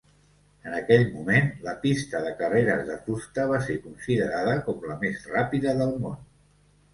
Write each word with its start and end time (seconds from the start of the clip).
En 0.69 0.75
aquell 0.77 1.03
moment, 1.17 1.51
la 1.67 1.75
pista 1.83 2.21
de 2.23 2.31
carreres 2.39 2.81
de 2.87 2.95
fusta 3.03 3.45
va 3.53 3.59
ser 3.67 3.77
considerada 3.85 4.57
com 4.71 4.89
la 4.93 4.97
més 5.05 5.29
ràpida 5.35 5.77
del 5.85 5.95
món. 6.07 6.19